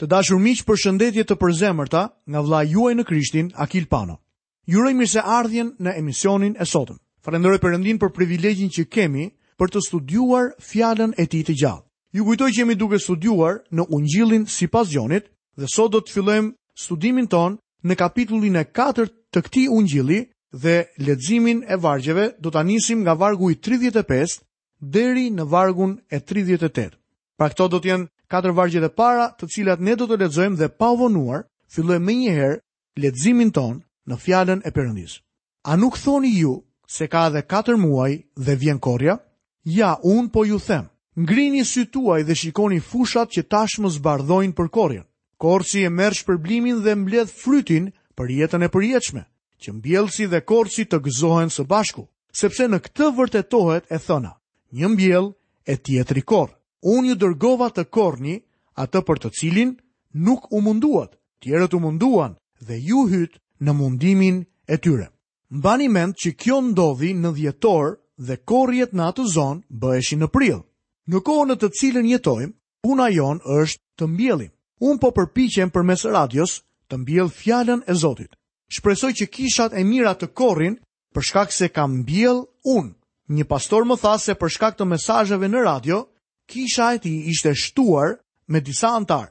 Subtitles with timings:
[0.00, 2.00] Të dashur miq, për shëndetje të përzemërta
[2.32, 4.14] nga vlla juaj në Krishtin Akil Pano.
[4.66, 6.96] Ju uroj mirëseardhjen në emisionin e sotëm.
[7.20, 9.26] Falenderoj Perëndin për privilegjin që kemi
[9.60, 11.84] për të studiuar fjalën e Tij të gjallë.
[12.16, 15.26] Ju kujtoj që jemi duke studiuar në Ungjillin sipas Jonit
[15.60, 19.04] dhe sot do të fillojmë studimin ton në kapitullin e 4
[19.34, 20.22] të këtij Ungjilli
[20.62, 24.40] dhe leximin e vargjeve do ta nisim nga vargu i 35
[24.80, 26.96] deri në vargun e 38.
[27.36, 30.56] Pra këto do të jenë katër vargjet e para, të cilat ne do të lexojmë
[30.60, 31.42] dhe pa u vonuar,
[31.74, 32.58] fillojmë më njëherë
[33.02, 33.74] leximin ton
[34.08, 35.12] në fjalën e Perëndis.
[35.66, 36.54] A nuk thoni ju
[36.96, 38.12] se ka edhe katër muaj
[38.46, 39.16] dhe vjen korja?
[39.64, 40.86] Ja, un po ju them.
[41.24, 45.06] Ngrini sy tuaj dhe shikoni fushat që tashmë zbardhojnë për korrjen.
[45.42, 49.22] Korçi e merr shpërblimin dhe mbledh frytin për jetën e përjetshme,
[49.62, 52.06] që mbjellsi dhe korçi të gëzohen së bashku,
[52.40, 54.32] sepse në këtë vërtetohet e thona,
[54.76, 55.26] një mbjell
[55.66, 58.34] e tjetri korë unë ju dërgova të korni
[58.80, 59.74] atë për të cilin
[60.26, 61.12] nuk u munduat,
[61.42, 65.06] tjerët u munduan dhe ju hytë në mundimin e tyre.
[65.50, 67.96] Mbani mend që kjo ndodhi në dhjetor
[68.26, 70.60] dhe korjet në atë zonë bëheshin në prill.
[71.10, 74.50] Në kohën në të cilën jetojmë, puna jon është të mbjellim.
[74.80, 78.32] Un po përpiqem përmes radios të mbjell fjalën e Zotit.
[78.74, 80.78] Shpresoj që kishat e mira të korrin
[81.14, 82.94] për shkak se kam mbjell un.
[83.28, 86.06] Një pastor më tha se për shkak të mesazheve në radio,
[86.52, 88.10] kisha e ti ishte shtuar
[88.50, 89.30] me disa antarë.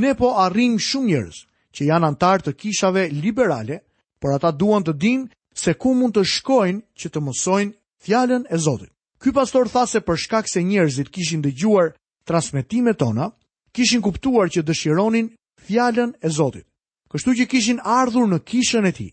[0.00, 1.38] Ne po arrim shumë njërës
[1.74, 3.76] që janë antarë të kishave liberale,
[4.20, 5.20] por ata duan të din
[5.62, 7.72] se ku mund të shkojnë që të mësojnë
[8.04, 8.92] fjallën e Zotit.
[9.20, 11.88] Ky pastor tha se për shkak se njerëzit kishin dëgjuar
[12.28, 13.26] transmetimet tona,
[13.74, 15.32] kishin kuptuar që dëshironin
[15.66, 16.66] fjallën e Zotit.
[17.10, 19.08] Kështu që kishin ardhur në kishën e ti.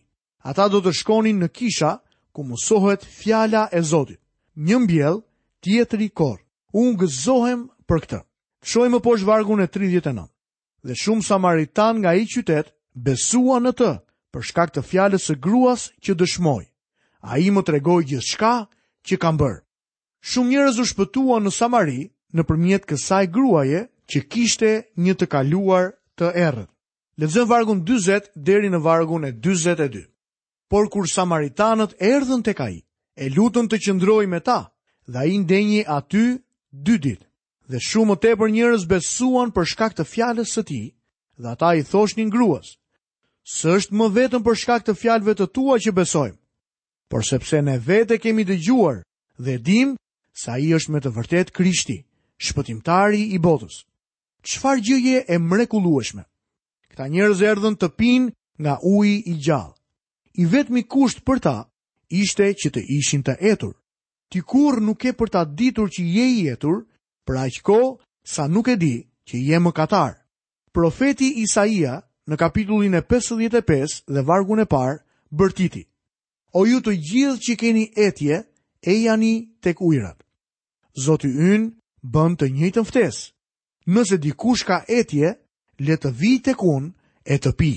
[0.49, 1.91] Ata do të shkonin në kisha
[2.33, 4.19] ku mësohet fjalla e Zotit.
[4.67, 5.17] Një mbjell,
[5.63, 6.43] tjetëri korë
[6.77, 8.19] unë gëzohem për këtë.
[8.63, 10.25] Shohim më poshtë vargun e 39.
[10.85, 13.91] Dhe shumë samaritan nga ai qytet besuan në të
[14.33, 16.65] për shkak të fjalës së gruas që dëshmoi.
[17.21, 18.51] Ai më tregoi gjithçka
[19.07, 19.57] që kanë bër.
[20.21, 22.01] Shumë njerëz u shpëtuan në Samari
[22.35, 24.69] nëpërmjet kësaj gruaje që kishte
[24.99, 25.85] një të kaluar
[26.19, 26.69] të errët.
[27.19, 30.03] Lexojmë vargun 40 deri në vargun e 42.
[30.71, 32.77] Por kur samaritanët erdhën tek ai,
[33.19, 34.67] e lutën të qëndroi me ta,
[35.07, 36.37] dhe ai ndenji aty
[36.71, 37.25] dy ditë.
[37.69, 40.79] dhe shumë të e për njërës besuan për shkak të fjalës së ti,
[41.37, 42.77] dhe ata i thosh një ngruas,
[43.45, 46.39] së është më vetëm për shkak të fjalëve të tua që besojmë,
[47.13, 49.03] por sepse ne vete kemi dhe gjuar
[49.37, 49.93] dhe dim
[50.33, 51.97] sa i është me të vërtet krishti,
[52.45, 53.85] shpëtimtari i botës.
[54.41, 56.23] Qfar gjëje e mrekulueshme?
[56.89, 58.21] Këta njërës erdhën të pin
[58.57, 59.75] nga uji i gjallë.
[60.41, 61.57] I vetëmi kusht për ta,
[62.09, 63.77] ishte që të ishin të etur
[64.31, 66.85] ti kur nuk e për ta ditur që je jetur,
[67.25, 67.79] për aq ko
[68.25, 68.95] sa nuk e di
[69.29, 70.13] që je më katar.
[70.73, 75.01] Profeti Isaia në kapitullin e 55 dhe vargun e parë
[75.33, 75.83] bërtiti.
[76.53, 78.43] O ju të gjithë që keni etje,
[78.89, 80.17] e jani tek ujrat.
[81.05, 81.67] Zoti ynë
[82.13, 83.23] bën të njëjtën ftesë.
[83.93, 85.27] Nëse dikush ka etje,
[85.85, 86.89] le të vi tek unë
[87.25, 87.73] e të pi.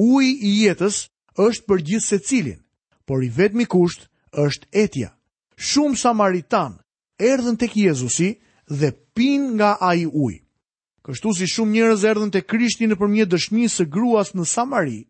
[0.00, 1.06] Uj i jetës
[1.36, 2.60] është për gjithë se cilin,
[3.06, 5.10] por i vetëmi kusht është etja
[5.62, 6.72] shumë samaritan
[7.30, 8.32] erdhen tek Jezusi
[8.80, 10.40] dhe pin nga ai ujë.
[11.06, 15.00] Kështu si shumë njerëz erdhen tek Krishti nëpërmjet dëshmisë së gruas në Samari,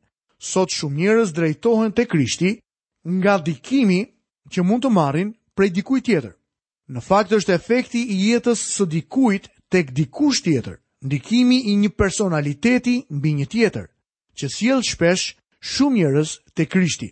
[0.52, 2.50] sot shumë njerëz drejtohen tek Krishti
[3.20, 4.00] nga dikimi
[4.52, 6.32] që mund të marrin prej dikujt tjetër.
[6.92, 10.76] Në fakt është efekti i jetës së dikujt tek dikush tjetër,
[11.06, 13.86] ndikimi i një personaliteti mbi një tjetër,
[14.36, 15.24] që sjell shpesh
[15.74, 17.08] shumë njerëz tek Krishti.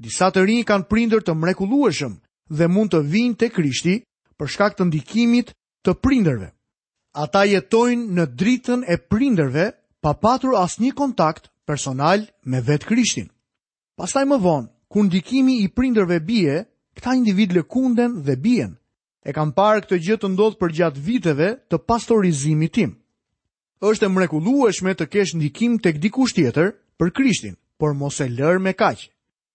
[0.00, 2.14] Disa të rinj kanë prindër të mrekullueshëm,
[2.50, 3.96] dhe mund të vinë te Krishti
[4.38, 5.52] për shkak të ndikimit
[5.86, 6.50] të prindërve.
[7.24, 9.66] Ata jetojnë në dritën e prindërve
[10.02, 13.28] pa patur asnjë kontakt personal me vetë Krishtin.
[13.98, 16.64] Pastaj më vonë, kur ndikimi i prindërve bie,
[16.98, 18.76] këta individ kunden dhe bien.
[19.26, 22.96] E kam parë këtë gjë të ndodhë për gjatë viteve të pastorizimit tim.
[23.80, 28.58] Është e mrekullueshme të kesh ndikim tek dikush tjetër për Krishtin, por mos e lër
[28.60, 29.08] me kaqë.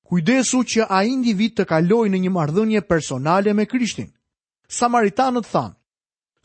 [0.06, 4.12] Kujdesu që a individ të kaloj në një mardhënje personale me Krishtin.
[4.80, 5.74] Samaritanët thanë,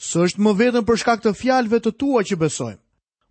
[0.06, 2.80] së është më vetëm për shkak të fjalëve të tua që besojmë,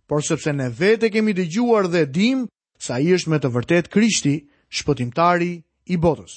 [0.08, 2.44] por sepse ne vete kemi dëgjuar dhe dim
[2.86, 4.36] sa i është me të vërtet Krishti,
[4.78, 5.50] shpëtimtari
[5.94, 6.36] i botës.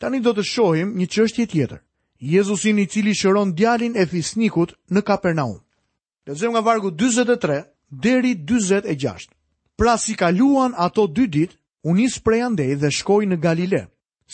[0.00, 1.82] Tani do të shohim një qështje tjetër.
[2.32, 5.58] Jezusin i cili shëron djalin e fisnikut në Kapernaum.
[6.26, 7.60] Lezëm nga vargu 23
[7.92, 9.28] deri 26.
[9.78, 13.82] Pra si kaluan ato dy ditë, U nis prej andej dhe shkoi në Galile,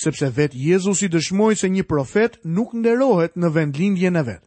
[0.01, 4.41] sepse vet Jezusi dëshmoi se një profet nuk nderohet në vendlindjen e vet.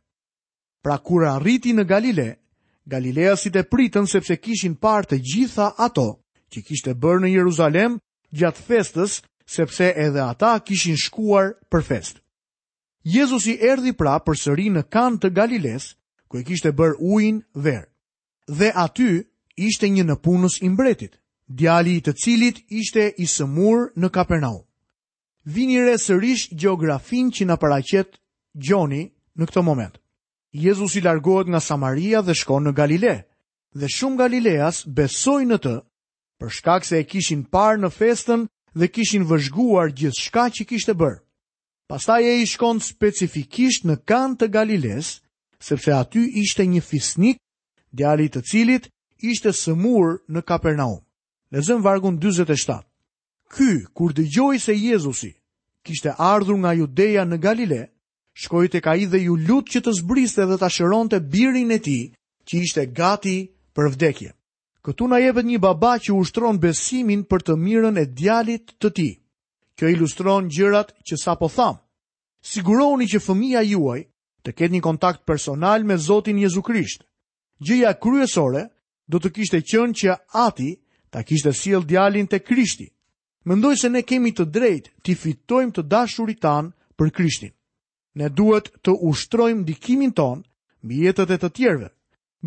[0.83, 2.25] Pra kur arriti në Galile,
[2.89, 6.07] Galileasit e pritën sepse kishin parë të gjitha ato
[6.53, 7.99] që kishte bërë në Jeruzalem
[8.33, 12.17] gjatë festës, sepse edhe ata kishin shkuar për fest.
[13.07, 15.91] Jezusi erdi pra për sëri në kan të Galiles,
[16.27, 17.85] ku e kishte bërë ujin verë.
[18.47, 19.11] Dhe aty
[19.69, 24.65] ishte një në punës imbretit, djali të cilit ishte i sëmur në Kapernaum.
[25.45, 28.19] re sërish geografin që në paracet
[28.53, 29.97] Gjoni në këto moment.
[30.51, 33.23] Jezus i largohet nga Samaria dhe shkon në Galile,
[33.73, 35.75] dhe shumë Galileas besoj në të,
[36.39, 38.45] për shkak se e kishin parë në festën
[38.75, 41.23] dhe kishin vëzhguar gjithë shka që kishte bërë.
[41.87, 45.21] Pastaj e i shkon specifikisht në kanë të Galiles,
[45.59, 47.37] sepse aty ishte një fisnik,
[47.91, 48.89] djali të cilit
[49.21, 51.06] ishte sëmur në Kapernaum.
[51.55, 52.83] Lezëm vargun 27.
[53.49, 54.25] Ky, kur dhe
[54.59, 55.31] se Jezusi,
[55.85, 57.81] kishte ardhur nga judeja në Galile,
[58.41, 61.71] shkoj të ka i dhe ju lut që të zbriste dhe të shëron të birin
[61.71, 62.01] e ti,
[62.47, 63.37] që ishte gati
[63.75, 64.29] për vdekje.
[64.83, 69.09] Këtu na jepet një baba që ushtron besimin për të mirën e djalit të ti.
[69.77, 71.79] Kjo ilustron gjërat që sa po thamë.
[72.47, 73.99] Siguroni që fëmija juaj
[74.43, 77.03] të ketë një kontakt personal me Zotin Jezu Krisht.
[77.59, 78.63] Gjëja kryesore
[79.11, 80.15] do të kishte qënë që
[80.47, 80.69] ati
[81.17, 82.87] ta kishte siel djalin te Krishti.
[83.45, 86.67] Mendoj se ne kemi të drejtë të fitojmë të dashurit tan
[86.97, 87.53] për Krishtin.
[88.21, 90.43] Ne duhet të ushtrojmë ndikimin ton
[90.83, 91.87] mbi jetët e të tjerëve.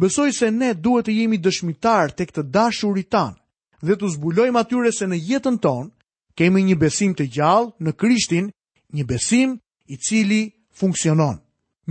[0.01, 3.39] Besoj se ne duhet të jemi dëshmitar të këtë dashurit tanë
[3.87, 5.91] dhe të zbulojmë atyre se në jetën tonë
[6.39, 8.53] kemi një besim të gjallë në krishtin,
[8.95, 9.57] një besim
[9.87, 10.43] i cili
[10.81, 11.43] funksionon.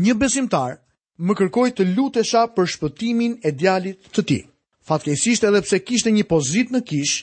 [0.05, 0.79] Një besimtar
[1.25, 4.39] më kërkoj të lutesha për shpëtimin e djalit të ti.
[4.89, 7.19] Fatkesisht edhe pse kishte një pozit në kish,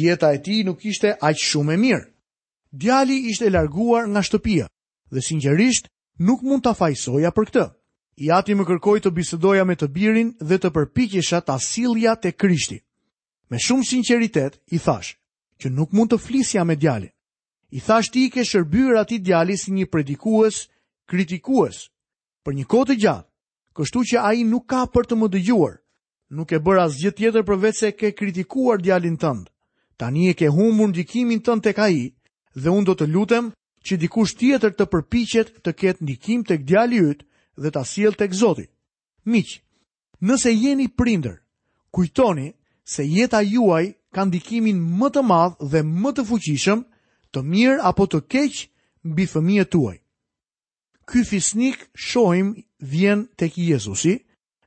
[0.00, 2.04] jeta e tij nuk ishte aq shumë e mirë.
[2.70, 4.66] Djali ishte larguar nga shtëpia
[5.10, 5.88] dhe sinqerisht
[6.28, 7.64] nuk mund ta fajsoja për këtë.
[8.24, 12.30] I ati më kërkoj të bisedoja me të birin dhe të përpikisha të asilja të
[12.40, 12.78] krishti.
[13.50, 15.16] Me shumë sinceritet, i thash,
[15.58, 17.10] që nuk mund të flisja me djalin.
[17.74, 20.68] I thash ti ke shërbyr ati djali si një predikues,
[21.10, 21.88] kritikues,
[22.46, 23.26] për një kote gjatë,
[23.74, 25.79] kështu që a i nuk ka për të më dëgjuar,
[26.34, 29.44] nuk e bërë asgjë tjetër përveç se ke kritikuar djalin tënd.
[29.98, 32.12] Tani e ke humbur ndikimin tënd tek ai
[32.62, 33.44] dhe unë do të lutem
[33.86, 37.20] që dikush tjetër të përpiqet të ketë ndikim tek djali yt
[37.62, 38.66] dhe ta sjell tek Zoti.
[39.30, 39.48] Miq,
[40.26, 41.36] nëse jeni prindër,
[41.94, 42.48] kujtoni
[42.92, 46.80] se jeta juaj ka ndikimin më të madh dhe më të fuqishëm,
[47.32, 48.54] të mirë apo të keq
[49.10, 49.96] mbi fëmijët tuaj.
[51.10, 51.78] Ky fisnik
[52.08, 52.48] shohim
[52.92, 54.14] vjen tek Jezusi,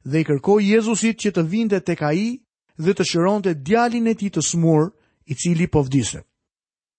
[0.03, 2.39] dhe i kërkoi Jezusit që të vinte tek ai
[2.77, 3.03] dhe të
[3.43, 4.91] të djalin e tij të smur,
[5.25, 6.21] i cili po vdiste.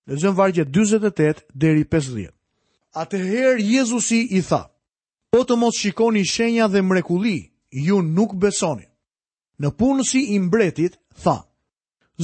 [0.08, 2.30] Lexojmë vargje 48 deri 50.
[2.94, 4.62] Atëherë Jezusi i tha:
[5.30, 7.52] "Po të mos shikoni shenja dhe mrekulli,
[7.86, 8.86] ju nuk besoni."
[9.60, 11.36] Në punësi i mbretit tha: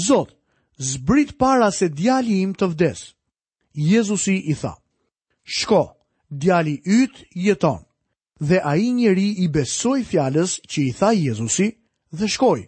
[0.07, 0.37] "Zot,
[0.79, 2.99] zbrit para se djali im të vdes."
[3.73, 4.75] Jezusi i tha:
[5.45, 5.83] "Shko,
[6.31, 7.90] djali yt jeton."
[8.41, 11.67] dhe a i njeri i besoj fjales që i tha Jezusi
[12.13, 12.63] dhe shkoj.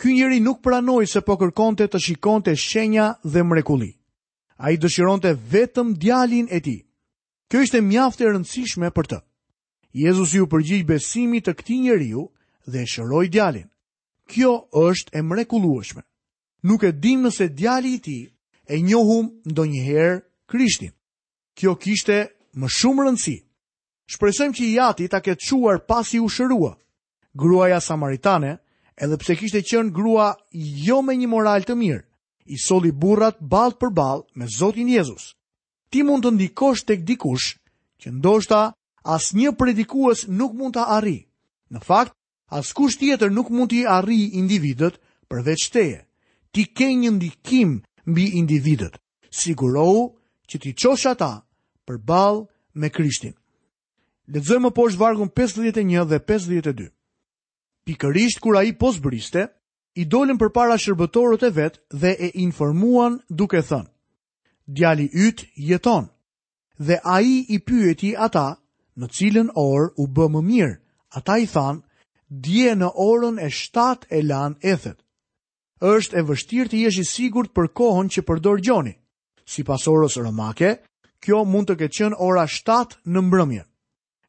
[0.00, 3.90] Ky njeri nuk pranoj se po kërkonte të shikonte shenja dhe mrekuli.
[4.58, 6.76] A i dëshironte vetëm djalin e ti.
[7.48, 9.18] Kjo ishte mjaftë e rëndësishme për të.
[9.96, 12.26] Jezusi u përgjigj besimi të këti njeriu
[12.66, 13.68] dhe e shëroj djalin.
[14.30, 14.52] Kjo
[14.86, 16.02] është e mrekulueshme.
[16.68, 18.18] Nuk e dim nëse djali i ti
[18.68, 20.20] e njohum ndonjëherë
[20.50, 20.92] Krishtin.
[21.54, 22.18] Kjo kishte
[22.54, 23.38] më shumë rëndësi
[24.10, 26.72] shpresojmë që ati ta këtë quar pasi u shërua.
[27.38, 28.56] Gruaja Samaritane,
[29.02, 30.32] edhe pse kishte qënë grua
[30.86, 32.02] jo me një moral të mirë,
[32.50, 35.36] i soli burrat balt për balt me Zotin Jezus.
[35.90, 37.54] Ti mund të ndikosh tek dikush
[38.02, 38.72] që ndoshta
[39.04, 41.20] as një predikues nuk mund të arri.
[41.70, 42.12] Në fakt,
[42.50, 44.98] as kush tjetër nuk mund të arri individet
[45.30, 46.00] përveç teje.
[46.50, 47.78] Ti ke një ndikim
[48.10, 48.98] mbi individet.
[49.30, 50.08] Sigurohu
[50.50, 51.46] që ti qosh ata
[51.86, 52.40] për balë
[52.74, 53.36] me Krishtin.
[54.30, 56.84] Ledzojmë më poshtë vargun 51 dhe 52.
[57.88, 59.46] Pikërisht kur a i posë briste,
[59.98, 63.90] i dolin për para shërbëtorët e vetë dhe e informuan duke thënë.
[64.70, 66.06] Djali ytë jeton,
[66.78, 68.44] dhe a i i pyeti ata
[69.00, 70.76] në cilën orë u bë më mirë,
[71.18, 71.82] ata i thanë,
[72.44, 74.98] dje në orën e 7 e lanë ethet.
[75.80, 78.94] është e vështirë të jesh i sigurt për kohën që përdor gjoni.
[79.50, 80.76] Si pas orës rëmake,
[81.24, 83.62] kjo mund të keqen ora 7 në mbrëmje.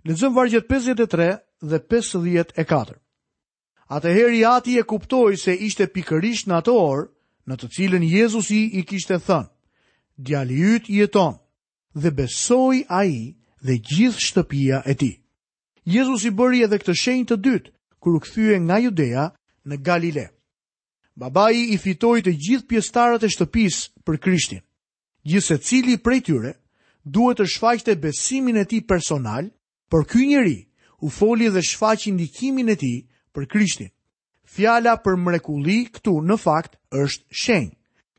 [0.07, 1.35] Lëzëm vargjet 53
[1.69, 2.97] dhe 54.
[3.93, 7.03] Atëherë ati e kuptoi se ishte pikërisht në atë orë
[7.49, 9.49] në të cilën Jezusi i kishte thënë:
[10.25, 11.37] "Djali yt jeton."
[12.01, 13.13] Dhe besoi ai
[13.61, 15.15] dhe gjithë shtëpia e tij.
[15.93, 19.25] Jezusi bëri edhe këtë shenjë të dytë kur u kthye nga Judea
[19.67, 20.25] në Galile.
[21.15, 24.61] Babai i fitoi të gjithë pjesëtarët e shtëpisë për Krishtin.
[25.27, 26.55] Gjithë se cili prej tyre
[27.05, 29.51] duhet të shfaqte besimin e ti personal,
[29.91, 30.59] Por ky njeri
[30.99, 32.97] u foli dhe shfaqi ndikimin e tij
[33.35, 33.89] për Krishtin.
[34.53, 37.75] Fjala për mrekulli këtu në fakt është shenjë.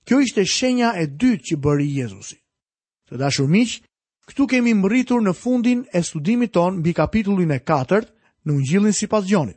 [0.07, 2.37] Kjo ishte shenja e dytë që bëri Jezusi.
[3.09, 3.73] Të dashur miq,
[4.29, 8.05] këtu kemi mbërritur në fundin e studimit ton mbi kapitullin e 4
[8.45, 9.57] në Ungjillin sipas Gjonit.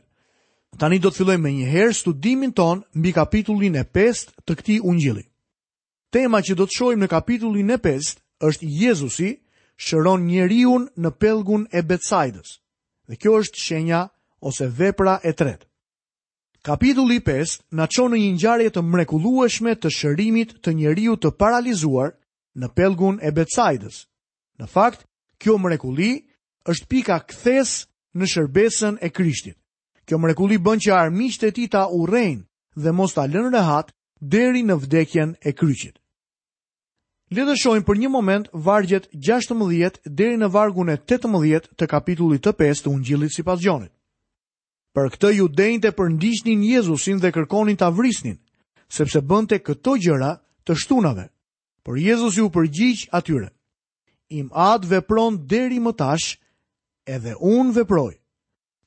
[0.80, 5.24] Tani do të fillojmë me njëherë studimin ton mbi kapitullin e 5 të këtij Ungjilli.
[6.14, 8.16] Tema që do të shohim në kapitullin e 5
[8.50, 9.30] është Jezusi
[9.76, 12.56] shëron njeriu në pellgun e Betsaidës.
[13.08, 14.06] Dhe kjo është shenja
[14.40, 15.64] ose vepra e tretë.
[16.66, 22.16] Kapitulli 5 na çon në një ngjarje të mrekullueshme të shërimit të njeriu të paralizuar
[22.58, 24.06] në pellgun e Betsaidës.
[24.58, 25.06] Në fakt,
[25.38, 26.10] kjo mrekulli
[26.70, 29.56] është pika kthes në shërbesën e Krishtit.
[30.08, 32.42] Kjo mrekulli bën që armiqtë e tij ta urrejnë
[32.82, 35.98] dhe mos ta lënë rehat deri në vdekjen e kryqit.
[37.34, 42.44] Le të shohim për një moment vargjet 16 deri në vargun e 18 të kapitullit
[42.46, 43.90] të 5 të Ungjillit sipas Gjonit.
[44.94, 48.38] Për këtë ju të përndiqnin Jezusin dhe kërkonin ta vrisnin,
[48.88, 51.26] sepse bënte këto gjëra të shtunave.
[51.82, 53.50] Por Jezusi u përgjigj atyre:
[54.30, 56.38] Im ad vepron deri më tash,
[57.06, 58.14] edhe un veproj.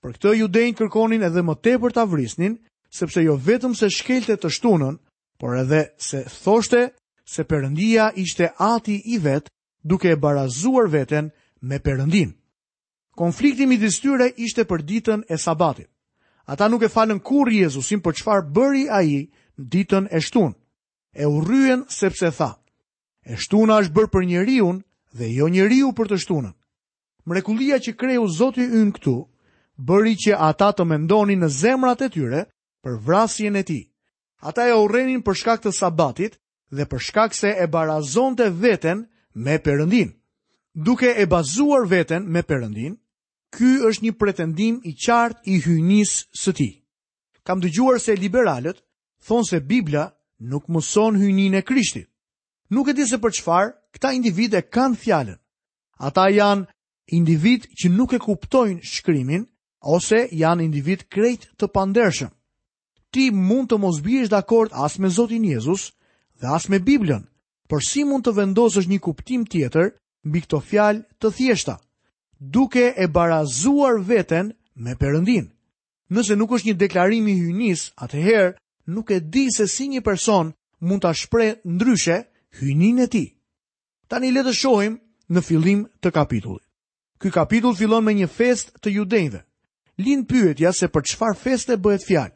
[0.02, 2.56] Për këtë ju dejnë kërkonin edhe më tepër ta vrisnin,
[2.90, 4.96] sepse jo vetëm se shkelte të shtunën,
[5.40, 6.88] por edhe se thoshte
[7.34, 9.52] se përëndia ishte ati i vetë
[9.90, 11.30] duke e barazuar veten
[11.62, 12.32] me përëndin.
[13.20, 15.88] Konflikti dhe distyre ishte për ditën e sabatit.
[16.50, 19.18] Ata nuk e falën kur Jezusin për qfar bëri a i
[19.74, 20.54] ditën e shtun.
[21.14, 22.52] E u rryen sepse tha,
[23.32, 24.78] e shtuna është bërë për njeriun
[25.18, 26.56] dhe jo njeriu për të shtunën.
[27.30, 29.16] Mrekulia që kreju zoti unë këtu,
[29.88, 32.42] bëri që ata të mendoni në zemrat e tyre
[32.84, 33.82] për vrasjen e ti.
[34.48, 36.40] Ata e u rrenin për shkaktë të sabatit,
[36.78, 40.10] dhe për shkak se e barazonte veten me Perëndin.
[40.76, 42.96] Duke e bazuar veten me Perëndin,
[43.56, 46.74] ky është një pretendim i qartë i hyjnisë së tij.
[47.46, 48.78] Kam dëgjuar se liberalët
[49.28, 50.06] thonë se Bibla
[50.52, 52.08] nuk mëson hyjnin e Krishtit.
[52.70, 55.40] Nuk e di se për çfarë këta individë kanë fjalën.
[56.06, 56.68] Ata janë
[57.18, 59.48] individ që nuk e kuptojnë shkrimin
[59.82, 62.30] ose janë individ krejt të pandershëm.
[63.12, 65.90] Ti mund të mos biesh dakord as me Zotin Jezus,
[66.40, 67.24] dhe as me Biblën,
[67.70, 69.92] por si mund të vendosësh një kuptim tjetër
[70.26, 71.76] mbi këto fjalë të thjeshta,
[72.40, 75.50] duke e barazuar veten me Perëndin.
[76.10, 78.56] Nëse nuk është një deklarim i hyjnis, atëherë
[78.96, 82.18] nuk e di se si një person mund ta shpreh ndryshe
[82.60, 83.30] hyjnin e tij.
[84.10, 84.96] Tani le të shohim
[85.30, 86.66] në fillim të kapitullit.
[87.20, 89.44] Ky kapitull fillon me një fest të judejve.
[90.00, 92.34] Lind pyetja se për çfarë feste bëhet fjalë.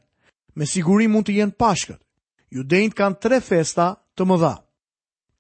[0.58, 2.02] Me siguri mund të jenë Pashkët
[2.54, 4.54] judejnë kanë tre festa të mëdha.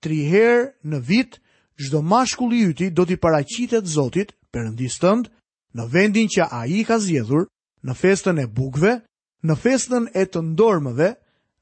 [0.03, 1.38] Tri herë në vit,
[1.79, 5.29] gjdo mashkulli yti do t'i paracitet Zotit, përëndis tëndë,
[5.77, 7.46] në vendin që a i ka zjedhur,
[7.84, 8.98] në festën e bugve,
[9.43, 11.12] në festën e të ndormëve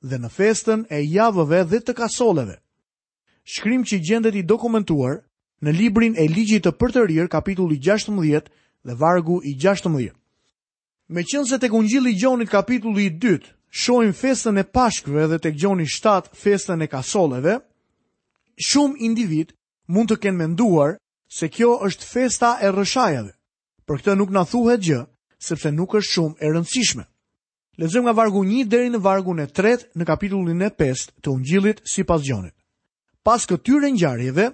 [0.06, 2.58] dhe në festën e javëve dhe të kasoleve.
[3.44, 5.22] Shkrim që gjendet i dokumentuar
[5.62, 8.48] në librin e ligjit të përtërir kapitulli 16
[8.88, 10.12] dhe vargu i 16.
[11.12, 13.40] Me qënë se të kungjili gjonit kapitulli 2,
[13.72, 17.56] shohim festën e Pashkëve dhe tek Gjoni 7 festën e kasolleve,
[18.70, 19.56] shumë individ
[19.88, 20.98] mund të kenë menduar
[21.32, 23.32] se kjo është festa e rëshajave,
[23.88, 25.02] për këtë nuk na thuhet gjë,
[25.48, 27.04] sepse nuk është shumë e rëndësishme.
[27.80, 31.80] Lexojmë nga vargu 1 deri në vargun e 3 në kapitullin e 5 të Ungjillit
[31.88, 32.54] sipas Gjonit.
[33.24, 34.50] Pas këtyre ngjarjeve,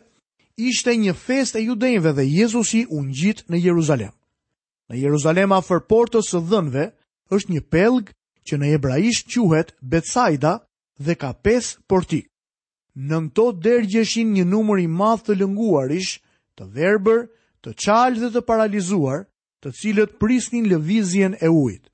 [0.61, 4.13] ishte një festë e judejve dhe Jezusi u ngjit në Jeruzalem.
[4.89, 6.85] Në Jeruzalem afër portës së dhënve
[7.33, 8.13] është një pellg
[8.47, 10.53] që në hebraisht quhet Betsaida
[11.03, 12.27] dhe ka pes portik.
[12.97, 16.13] Në këto dergjeshin një numër i madh të lënguarish,
[16.57, 17.19] të verbër,
[17.61, 19.19] të çalë dhe të paralizuar,
[19.61, 21.85] të cilët prisnin lëvizjen e ujit.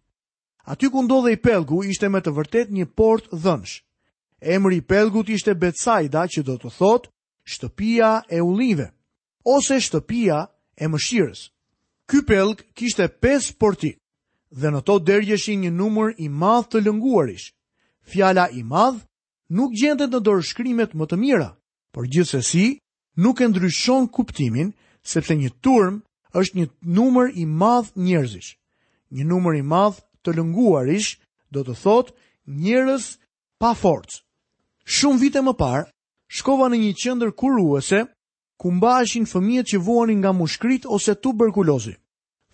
[0.72, 3.74] Aty ku ndodhej pellgu ishte me të vërtet një port dhënsh.
[4.56, 7.12] Emri i pellgut ishte Betsaida, që do të thotë
[7.52, 8.90] shtëpia e ullive,
[9.56, 10.40] ose shtëpia
[10.80, 11.42] e mëshirës.
[12.10, 14.00] Ky pellg kishte pes portik
[14.62, 17.48] dhe në to dërgjëshin një numër i madh të lënguarish.
[18.12, 19.00] Fjala i madh
[19.58, 21.50] nuk gjendet në dorëshkrimet më të mira,
[21.94, 22.66] por gjithsesi
[23.24, 24.74] nuk e ndryshon kuptimin
[25.14, 26.00] sepse një turm
[26.38, 26.68] është një
[26.98, 28.52] numër i madh njerëzish.
[29.16, 31.18] Një numër i madh të lënguarish
[31.54, 32.08] do të thot
[32.64, 33.04] njerëz
[33.60, 34.22] pa forcë.
[34.96, 35.90] Shumë vite më parë
[36.38, 38.00] shkova në një qendër kuruese
[38.60, 41.96] ku mbaheshin fëmijët që vuanin nga mushkrit ose tuberkulozi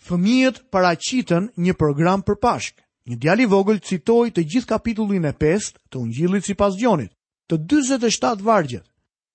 [0.10, 2.82] fëmijët paraqiten një program për Pashk.
[3.10, 7.14] Një djali vogël citoi të gjithë kapitullin e 5 të Ungjillit sipas Gjonit,
[7.50, 8.86] të 47 vargjet.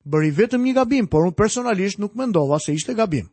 [0.04, 3.30] Bëri vetëm një gabim, por unë personalisht nuk mendova se ishte gabim.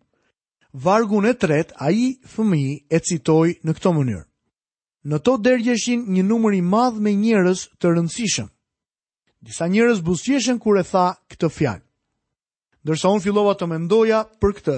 [0.74, 4.24] Vargun e tret, a i fëmi e citoj në këto mënyrë.
[5.12, 8.50] Në to dergjeshin një numëri madh me njërës të rëndësishëm.
[9.42, 11.84] Disa njërës busjeshen kur e tha këtë fjalë.
[12.86, 14.78] Ndërsa unë fillova të mendoja për këtë,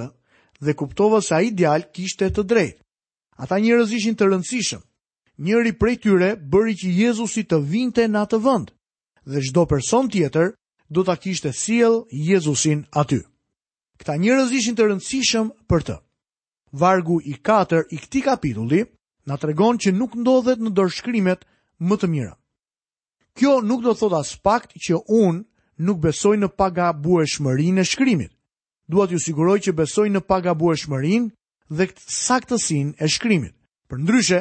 [0.64, 2.80] dhe kuptova se ai djal kishte të drejtë.
[3.44, 4.82] Ata njerëz ishin të rëndësishëm.
[5.44, 8.68] Njëri prej tyre bëri që Jezusi të vinte në atë vend
[9.32, 10.54] dhe çdo person tjetër
[10.94, 11.96] do ta kishte sjell
[12.28, 13.22] Jezusin aty.
[14.00, 15.96] Këta njerëz ishin të rëndësishëm për të.
[16.82, 18.82] Vargu i 4 i këtij kapitulli
[19.28, 21.42] na tregon që nuk ndodhet në dorëshkrimet
[21.88, 22.34] më të mira.
[23.38, 25.42] Kjo nuk do thot as pakt që unë
[25.86, 28.32] nuk besoj në paga bueshmërin e shkrimit
[28.88, 31.30] duat ju siguroj që besoj në pagabu e shmërin
[31.70, 33.54] dhe këtë saktësin e shkrimit.
[33.90, 34.40] Për ndryshe,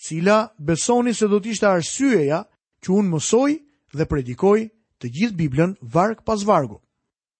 [0.00, 2.42] cila besoni se do t'ishtë arsyeja
[2.84, 3.50] që unë mësoj
[3.96, 4.58] dhe predikoj
[5.02, 6.78] të gjithë Biblën varg pas vargu.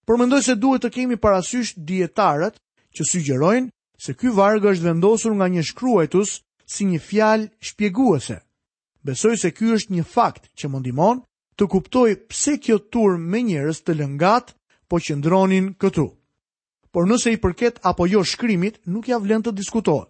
[0.07, 2.57] Përmendoj se duhet të kemi parasysh dietarët
[2.97, 3.69] që sugjerojnë
[4.01, 6.31] se ky varg është vendosur nga një shkruajtës
[6.71, 8.39] si një fjalë shpjeguese.
[9.05, 11.21] Besoj se ky është një fakt që më ndihmon
[11.59, 14.55] të kuptoj pse kjo tur me njerëz të lëngat
[14.89, 16.07] po qëndronin këtu
[16.97, 20.09] por nëse i përket apo jo shkrimit, nuk ja vlen të diskutohet.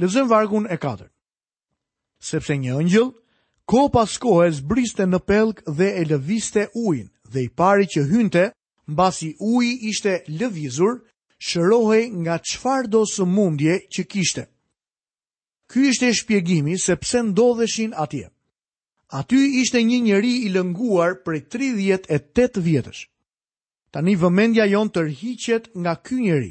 [0.00, 1.06] Lezëm vargun e 4.
[2.28, 3.10] Sepse një ëngjëll,
[3.70, 8.44] ko pas kohe zbriste në pelk dhe e lëviste ujin, dhe i pari që hynte,
[8.92, 10.94] mbasi uji ishte lëvizur,
[11.48, 14.44] shërohej nga qfar do së mundje që kishte.
[15.70, 18.28] Ky ishte shpjegimi sepse ndodheshin atje.
[19.20, 23.02] Aty ishte një njeri i lënguar prej 38 vjetësh.
[23.96, 26.50] Ta një vëmendja jonë tërhiqet nga ky njeri.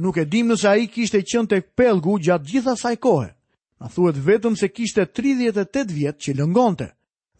[0.00, 3.26] Nuk e dim nëse a i kishte qënë të pellgu gjatë gjitha sa i kohë.
[3.82, 6.86] Në thuet vetëm se kishte 38 vjetë që lëngonte,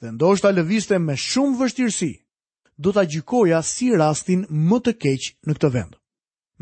[0.02, 2.10] dhe ndoshta të lëviste me shumë vështirësi,
[2.84, 5.94] do të gjykoja si rastin më të keqë në këtë vend.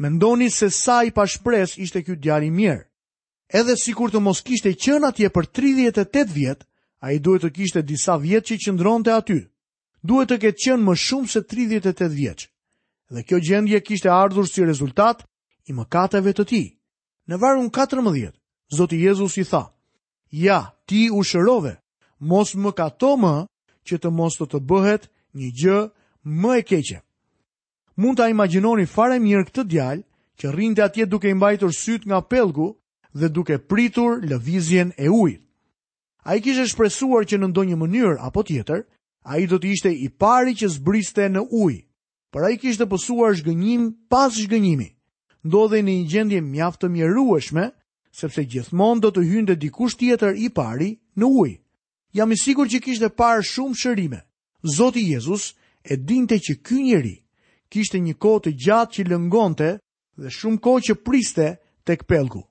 [0.05, 2.85] Mendoni se sa i pashpres ishte kjo i mirë.
[3.59, 6.65] Edhe si kur të mos kishte qënë atje për 38 vjetë,
[7.03, 9.41] a i duhet të kishte disa vjetë që i të aty.
[10.09, 12.47] Duhet të ketë qënë më shumë se 38 vjetë
[13.11, 15.23] dhe kjo gjendje kishte ardhur si rezultat
[15.69, 16.67] i mëkateve të tij.
[17.29, 18.33] Në varun 14,
[18.77, 19.73] Zoti Jezus i tha:
[20.31, 21.77] "Ja, ti u shërove.
[22.21, 23.35] Mos mëkato më
[23.87, 25.81] që të mos të të bëhet një gjë
[26.25, 27.01] më e keqe."
[27.97, 30.03] Mund ta imagjinoni fare mirë këtë djalë
[30.41, 32.77] që rrinte atje duke i mbajtur syt nga pellgu
[33.19, 35.43] dhe duke pritur lëvizjen e ujit.
[36.25, 38.81] A i kishe shpresuar që në ndonjë mënyrë apo tjetër,
[39.25, 41.88] a i do të ishte i pari që zbriste në ujë
[42.35, 44.89] për a i kishtë pësuar shgënjim pas shgënjimi.
[45.45, 47.65] dhe në një gjendje mjaftë të mjerueshme,
[48.21, 51.59] sepse gjithmonë do të hynde dikush tjetër i pari në ujë.
[52.13, 54.21] Jam i sigur që kishte parë shumë shërime.
[54.77, 55.55] Zoti Jezus
[55.91, 57.17] e dinte që ky njeri
[57.71, 59.69] kishte një kohë të gjatë që lëngonte
[60.21, 61.47] dhe shumë kohë që priste
[61.85, 62.43] tek pellgu.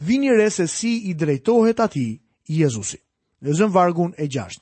[0.00, 2.98] Vini re se si i drejtohet atij Jezusi.
[3.42, 4.58] Në zën vargun e 6.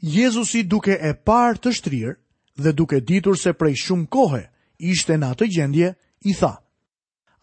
[0.00, 2.16] Jezusi duke e parë të shtrirë,
[2.56, 4.42] dhe duke ditur se prej shumë kohë
[4.78, 5.90] ishte në atë gjendje,
[6.30, 6.54] i tha: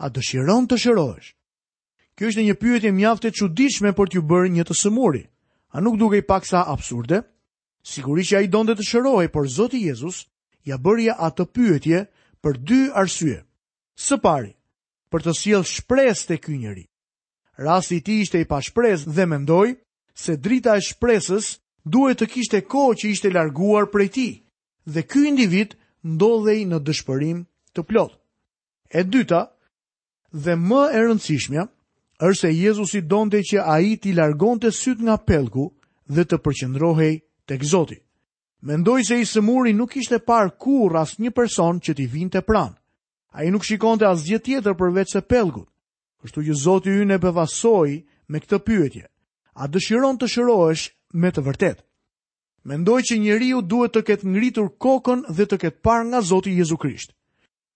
[0.01, 1.31] A dëshiron të shërohesh?
[2.17, 5.23] Kjo është një pyetje mjaft e çuditshme për t'ju bërë një të sëmuri.
[5.73, 7.21] A nuk dukej pak sa absurde?
[7.83, 10.23] Sigurisht që ai donte të shërohej, por Zoti Jezus
[10.67, 12.03] ja bëri atë pyetje
[12.43, 13.43] për dy arsye.
[13.95, 14.51] Së pari,
[15.11, 16.85] për të sjellë shpresë te ky njeri.
[17.61, 19.75] Rasti i tij ishte i pashpresë dhe mendoi
[20.15, 24.33] se drita e shpresës duhet të kishte kohë që ishte larguar prej tij
[24.85, 27.43] dhe ky individ ndodhej në dëshpërim
[27.75, 28.13] të plot.
[28.89, 29.41] E dyta
[30.33, 31.65] dhe më e rëndësishmja
[32.25, 35.69] është se Jezusi donte që ai t'i largonte syt nga pellku
[36.09, 37.15] dhe të përqëndrohej
[37.47, 37.97] tek Zoti.
[38.61, 42.77] Mendoj se i sëmuri nuk ishte par kur as një person që t'i vinte pranë.
[43.33, 45.69] A i nuk shikonte as gjithë tjetër përveç se pelgut.
[46.21, 49.05] Kështu që Zoti ju në bevasoj me këtë pyetje.
[49.55, 51.81] A dëshiron të shërohesh me të vërtetë?
[52.63, 56.77] Mendoj që njeriu duhet të ketë ngritur kokën dhe të ketë parë nga Zoti Jezu
[56.77, 57.09] Krisht.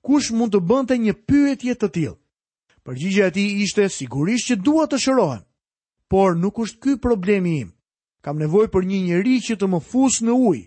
[0.06, 2.14] Kush mund të bënte një pyetje të tillë?
[2.86, 5.42] Përgjigjja e tij ishte sigurisht që dua të shërohem,
[6.08, 7.72] por nuk është ky problemi im.
[8.22, 10.66] Kam nevojë për një njeri që të më fusë në ujë.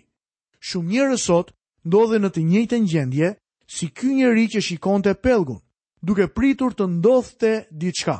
[0.67, 1.53] Shumë njerëz sot
[1.87, 3.29] ndodhen në të njëjtën gjendje
[3.71, 5.63] si ky njeri që shikonte pellgun,
[6.03, 8.19] duke pritur të ndodhte diçka.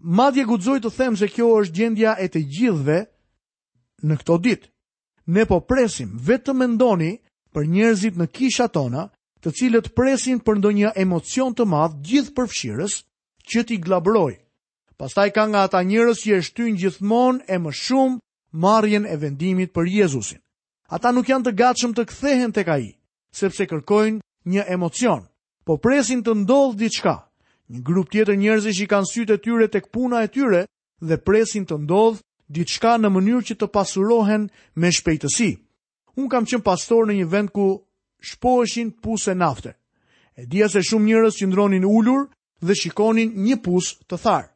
[0.00, 3.00] Madje guxoj të them se kjo është gjendja e të gjithëve
[4.08, 4.71] në këtë ditë
[5.26, 7.10] ne po presim vetëm e ndoni
[7.54, 9.06] për njerëzit në kisha tona,
[9.42, 12.94] të cilët presin për ndonjë emocion të madh gjithë përfshirës
[13.52, 14.32] që ti glabroj.
[14.96, 18.18] Pastaj ka nga ata njerëz që e shtyn gjithmonë e më shumë
[18.62, 20.38] marrjen e vendimit për Jezusin.
[20.94, 22.86] Ata nuk janë të gatshëm të kthehen tek ai,
[23.34, 24.20] sepse kërkojnë
[24.52, 25.26] një emocion,
[25.64, 27.16] po presin të ndodh diçka.
[27.72, 30.64] Një grup tjetër njerëzish i kanë sytë të tyre tek puna e tyre
[31.02, 35.50] dhe presin të ndodhë diçka në mënyrë që të pasurohen me shpejtësi.
[36.18, 37.66] Un kam qenë pastor në një vend ku
[38.20, 39.74] shpoheshin puse nafte.
[40.36, 42.26] E dija se shumë njerëz ndronin ulur
[42.62, 44.48] dhe shikonin një pus të tharë.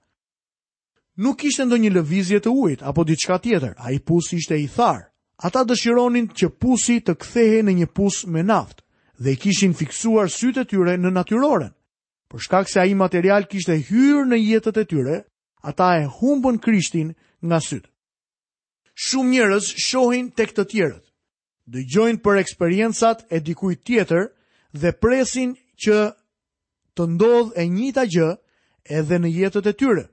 [1.17, 5.09] Nuk ishte ndonjë lëvizje të ujit apo diçka tjetër, ai pus ishte i tharë.
[5.37, 8.83] Ata dëshironin që pusi të kthehej në një pus me naftë
[9.21, 11.73] dhe i kishin fiksuar sytë të tyre në natyroren.
[12.33, 15.17] Për shkak se ai material kishte hyrë në jetët e tyre,
[15.63, 17.13] ata e humbën Krishtin
[17.51, 17.89] nga sytë.
[18.97, 21.05] Shumë njërës shohin të këtë tjerët,
[21.75, 24.31] dëgjojnë për eksperiencat e dikujt tjetër
[24.81, 25.53] dhe presin
[25.85, 25.99] që
[26.97, 28.31] të ndodh e njita gjë
[29.01, 30.07] edhe në jetët e tyre,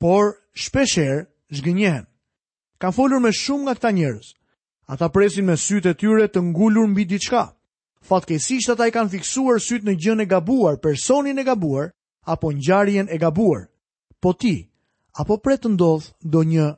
[0.00, 2.06] por shpesherë zhgënjehen.
[2.80, 4.32] Kam folur me shumë nga këta njërës,
[4.88, 7.44] ata presin me sytë e tyre të ngullur mbi diçka.
[8.08, 11.92] Fatkesisht ata i kanë fiksuar sytë në gjën e gabuar, personin e gabuar,
[12.24, 13.66] apo njarjen e gabuar.
[14.20, 14.67] Po ti,
[15.18, 16.68] apo pret të ndodh do një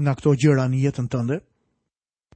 [0.00, 1.40] nga këto gjëra një jetën tënde?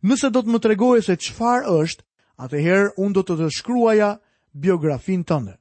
[0.05, 2.03] Nëse do të më tregoje se qëfar është,
[2.45, 4.09] atëherë unë do të të shkruaja
[4.53, 5.55] biografin tënde.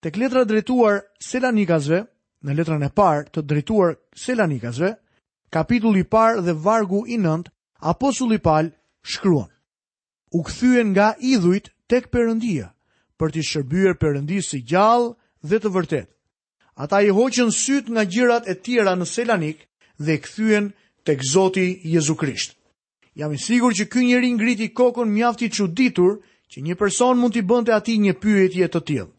[0.00, 1.98] Tek letra drejtuar Selanikazve,
[2.46, 4.92] në letrën e parë të drejtuar Selanikazve,
[5.52, 7.50] kapitulli parë dhe vargu i nënd,
[7.82, 8.68] Apostulli Pal
[9.02, 9.48] shkruan.
[10.36, 12.70] U këthyen nga idhujt tek përëndia,
[13.18, 15.14] për të shërbyer Perëndisë si gjallë
[15.48, 16.10] dhe të vërtetë
[16.80, 19.58] ata i hoqën syt nga gjirat e tjera në Selanik
[20.04, 20.64] dhe këthyen
[21.04, 22.56] të këzoti Jezu Krisht.
[23.20, 26.12] Jam i sigur që kënjë njëri ngriti kokën mjafti që ditur
[26.50, 29.10] që një person mund t'i bënte ati një pyetje të tjilë.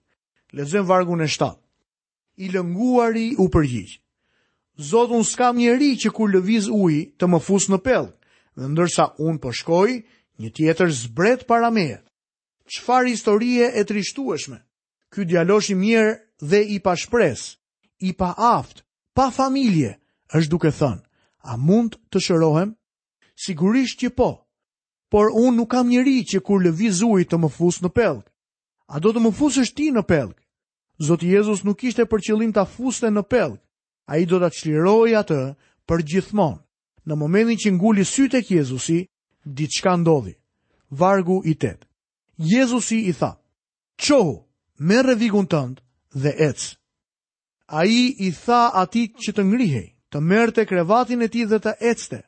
[0.58, 1.62] Lezëm vargun e shtatë.
[2.41, 3.97] I lënguari u përgjigjë.
[4.89, 8.12] Zotë unë s'kam njëri që kur lëviz uj të më fusë në pelë,
[8.58, 9.91] dhe ndërsa unë përshkoj,
[10.34, 12.00] po një tjetër zbret para meje.
[12.71, 14.58] Qfar historie e trishtueshme?
[15.12, 17.58] Ky djalosh i mirë dhe i pa shpres,
[18.02, 19.96] i pa aft, pa familje,
[20.34, 21.02] është duke thënë,
[21.46, 22.74] a mund të shërohem?
[23.46, 24.32] Sigurisht që po,
[25.12, 28.26] por unë nuk kam njëri që kur lëviz ujë të më fus në pelk.
[28.92, 30.36] A do të më fus është ti në pelk?
[31.02, 33.60] Zotë Jezus nuk ishte për qëllim të fuste në pelk,
[34.12, 35.40] a i do të qliroj atë
[35.88, 36.60] për gjithmonë.
[37.08, 39.00] Në momentin që ngulli sytë e kjezusi,
[39.46, 40.36] ditë shka ndodhi.
[40.92, 41.88] Vargu i tetë.
[42.38, 43.32] Jezusi i tha,
[43.98, 44.36] qohu,
[44.78, 45.82] me revigun tëndë
[46.13, 46.76] dhe ec.
[47.67, 51.60] A i i tha ati që të ngrihej, të merte të krevatin e ti dhe
[51.60, 52.19] të ecte.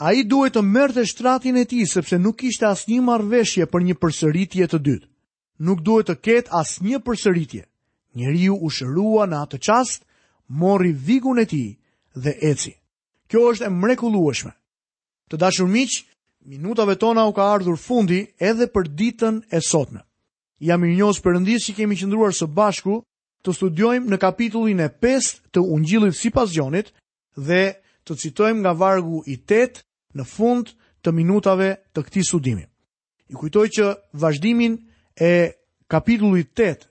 [0.00, 3.66] A i duhet të merte të shtratin e ti, sepse nuk ishte as një marveshje
[3.68, 5.08] për një përsëritje të dytë.
[5.60, 7.62] Nuk duhet të ketë as një përsëritje.
[8.16, 10.00] Njeriu u shërua në atë qast,
[10.48, 11.64] mori vigun e ti
[12.16, 12.72] dhe eci.
[13.28, 14.50] Kjo është e mrekulueshme.
[15.28, 15.92] Të dashur miq,
[16.48, 20.00] minutave tona u ka ardhur fundi edhe për ditën e sotme.
[20.58, 23.02] Jam i njohës përëndis që kemi qëndruar së bashku,
[23.46, 26.90] të studiojmë në kapitullin e 5 të Ungjillit sipas Gjonit
[27.40, 27.60] dhe
[28.04, 29.84] të citojmë nga vargu i 8
[30.18, 32.64] në fund të minutave të këtij studimi.
[33.30, 33.86] I kujtoj që
[34.20, 34.76] vazhdimin
[35.22, 35.32] e
[35.90, 36.88] kapitullit 8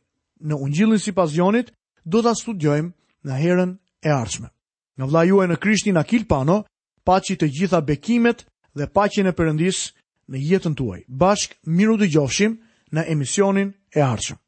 [0.49, 1.71] në Ungjillin sipas Gjonit
[2.05, 2.91] do ta studiojmë
[3.27, 4.49] në herën e ardhshme.
[4.97, 6.62] Nga vlla juaj në Krishtin Akil Pano,
[7.05, 9.91] paçi të gjitha bekimet dhe paci e përëndis
[10.29, 10.99] në jetën tuaj.
[11.07, 12.57] Bashk miru dëgjofshim
[12.95, 14.39] në emisionin e ardhshëm.